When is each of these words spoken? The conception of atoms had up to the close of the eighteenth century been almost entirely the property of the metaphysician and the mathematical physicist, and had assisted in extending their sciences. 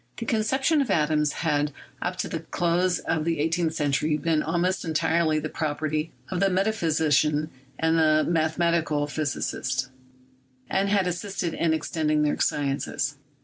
The 0.17 0.25
conception 0.25 0.81
of 0.81 0.89
atoms 0.89 1.31
had 1.45 1.71
up 2.01 2.15
to 2.15 2.27
the 2.27 2.39
close 2.39 2.97
of 2.97 3.23
the 3.23 3.37
eighteenth 3.39 3.75
century 3.75 4.17
been 4.17 4.41
almost 4.41 4.83
entirely 4.83 5.37
the 5.37 5.47
property 5.47 6.11
of 6.31 6.39
the 6.39 6.49
metaphysician 6.49 7.51
and 7.77 7.99
the 7.99 8.25
mathematical 8.27 9.05
physicist, 9.05 9.89
and 10.67 10.89
had 10.89 11.05
assisted 11.05 11.53
in 11.53 11.71
extending 11.71 12.23
their 12.23 12.39
sciences. 12.39 13.17